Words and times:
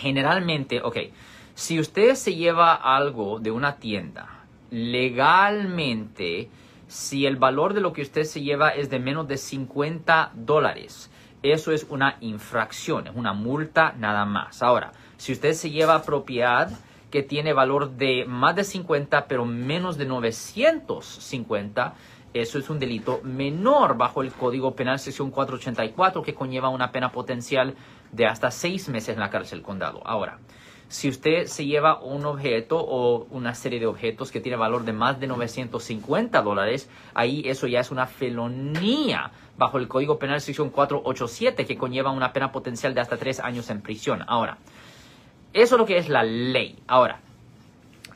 generalmente, 0.00 0.80
ok, 0.82 0.96
si 1.54 1.78
usted 1.78 2.14
se 2.14 2.34
lleva 2.34 2.74
algo 2.74 3.38
de 3.38 3.50
una 3.50 3.76
tienda, 3.76 4.44
legalmente, 4.70 6.48
si 6.88 7.26
el 7.26 7.36
valor 7.36 7.74
de 7.74 7.80
lo 7.80 7.92
que 7.92 8.02
usted 8.02 8.24
se 8.24 8.40
lleva 8.40 8.70
es 8.70 8.88
de 8.90 8.98
menos 8.98 9.28
de 9.28 9.36
50 9.36 10.32
dólares, 10.34 11.10
eso 11.42 11.72
es 11.72 11.86
una 11.88 12.16
infracción, 12.20 13.06
es 13.06 13.14
una 13.14 13.32
multa 13.32 13.94
nada 13.98 14.24
más. 14.24 14.62
Ahora, 14.62 14.92
si 15.16 15.32
usted 15.32 15.52
se 15.52 15.70
lleva 15.70 16.02
propiedad 16.02 16.70
que 17.10 17.22
tiene 17.22 17.52
valor 17.52 17.90
de 17.90 18.24
más 18.26 18.56
de 18.56 18.64
50 18.64 19.26
pero 19.26 19.44
menos 19.44 19.98
de 19.98 20.06
950, 20.06 21.94
eso 22.32 22.58
es 22.58 22.70
un 22.70 22.78
delito 22.78 23.20
menor 23.24 23.96
bajo 23.96 24.22
el 24.22 24.32
Código 24.32 24.74
Penal 24.74 24.98
sección 24.98 25.30
484 25.30 26.22
que 26.22 26.34
conlleva 26.34 26.68
una 26.68 26.92
pena 26.92 27.10
potencial 27.12 27.74
de 28.12 28.26
hasta 28.26 28.50
seis 28.50 28.88
meses 28.88 29.14
en 29.14 29.20
la 29.20 29.30
cárcel 29.30 29.62
condado. 29.62 30.00
Ahora, 30.04 30.38
si 30.88 31.08
usted 31.08 31.46
se 31.46 31.66
lleva 31.66 32.00
un 32.00 32.26
objeto 32.26 32.76
o 32.76 33.26
una 33.30 33.54
serie 33.54 33.78
de 33.78 33.86
objetos 33.86 34.32
que 34.32 34.40
tiene 34.40 34.56
valor 34.56 34.84
de 34.84 34.92
más 34.92 35.20
de 35.20 35.28
950 35.28 36.42
dólares, 36.42 36.90
ahí 37.14 37.42
eso 37.46 37.68
ya 37.68 37.80
es 37.80 37.92
una 37.92 38.06
felonía 38.06 39.30
bajo 39.56 39.78
el 39.78 39.86
Código 39.86 40.18
Penal 40.18 40.40
sección 40.40 40.70
487 40.70 41.64
que 41.64 41.76
conlleva 41.78 42.10
una 42.10 42.32
pena 42.32 42.50
potencial 42.50 42.94
de 42.94 43.00
hasta 43.00 43.16
tres 43.18 43.38
años 43.38 43.70
en 43.70 43.82
prisión. 43.82 44.24
Ahora, 44.26 44.58
eso 45.52 45.74
es 45.74 45.78
lo 45.78 45.86
que 45.86 45.98
es 45.98 46.08
la 46.08 46.24
ley. 46.24 46.78
Ahora, 46.88 47.20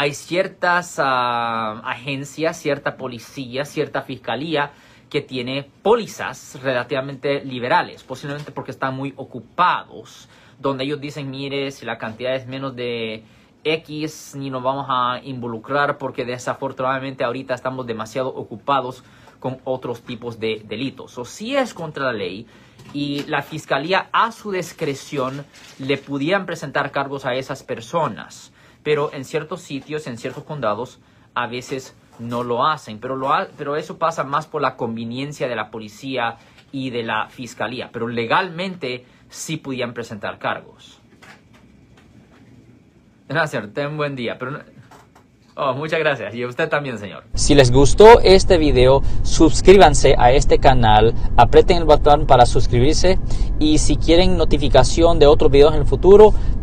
hay 0.00 0.14
ciertas 0.14 0.94
ah, 0.96 1.82
agencias, 1.84 2.56
cierta 2.56 2.96
policía, 2.96 3.66
cierta 3.66 4.00
fiscalía 4.00 4.70
que 5.10 5.20
tiene 5.20 5.68
pólizas 5.82 6.58
relativamente 6.62 7.44
liberales, 7.44 8.02
posiblemente 8.02 8.50
porque 8.50 8.70
están 8.70 8.96
muy 8.96 9.12
ocupados 9.18 10.30
donde 10.58 10.84
ellos 10.84 11.02
dicen, 11.02 11.30
mire, 11.30 11.70
si 11.70 11.84
la 11.84 11.98
cantidad 11.98 12.34
es 12.34 12.46
menos 12.46 12.74
de 12.74 13.24
X, 13.62 14.32
ni 14.36 14.48
nos 14.48 14.62
vamos 14.62 14.86
a 14.88 15.20
involucrar 15.22 15.98
porque 15.98 16.24
desafortunadamente 16.24 17.22
ahorita 17.22 17.52
estamos 17.52 17.86
demasiado 17.86 18.30
ocupados 18.30 19.04
con 19.38 19.58
otros 19.64 20.00
tipos 20.00 20.40
de 20.40 20.62
delitos. 20.64 21.18
O 21.18 21.26
si 21.26 21.56
es 21.56 21.74
contra 21.74 22.06
la 22.06 22.14
ley 22.14 22.46
y 22.94 23.24
la 23.24 23.42
fiscalía 23.42 24.08
a 24.12 24.32
su 24.32 24.50
discreción 24.50 25.44
le 25.78 25.98
pudieran 25.98 26.46
presentar 26.46 26.90
cargos 26.90 27.26
a 27.26 27.34
esas 27.34 27.62
personas, 27.62 28.54
pero 28.82 29.12
en 29.12 29.24
ciertos 29.24 29.60
sitios, 29.60 30.06
en 30.06 30.18
ciertos 30.18 30.44
condados, 30.44 30.98
a 31.34 31.46
veces 31.46 31.94
no 32.18 32.42
lo 32.42 32.66
hacen, 32.66 32.98
pero, 32.98 33.16
lo 33.16 33.30
pero 33.56 33.76
eso 33.76 33.98
pasa 33.98 34.24
más 34.24 34.46
por 34.46 34.62
la 34.62 34.76
conveniencia 34.76 35.48
de 35.48 35.56
la 35.56 35.70
policía 35.70 36.36
y 36.72 36.90
de 36.90 37.02
la 37.02 37.28
fiscalía, 37.28 37.90
pero 37.92 38.08
legalmente 38.08 39.06
sí 39.28 39.56
podían 39.56 39.94
presentar 39.94 40.38
cargos. 40.38 40.98
Gracias, 43.28 43.72
ten 43.72 43.96
buen 43.96 44.16
día. 44.16 44.38
Pero 44.38 44.60
Oh, 45.62 45.74
muchas 45.74 45.98
gracias. 45.98 46.34
Y 46.34 46.44
usted 46.46 46.70
también, 46.70 46.98
señor. 46.98 47.24
Si 47.34 47.54
les 47.54 47.70
gustó 47.70 48.20
este 48.20 48.56
video, 48.56 49.02
suscríbanse 49.22 50.14
a 50.16 50.32
este 50.32 50.58
canal, 50.58 51.12
aprieten 51.36 51.76
el 51.76 51.84
botón 51.84 52.26
para 52.26 52.46
suscribirse 52.46 53.18
y 53.58 53.76
si 53.76 53.96
quieren 53.96 54.38
notificación 54.38 55.18
de 55.18 55.26
otros 55.26 55.50
videos 55.50 55.74
en 55.74 55.80
el 55.80 55.86
futuro, 55.86 56.32